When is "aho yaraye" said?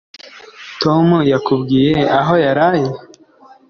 2.19-2.89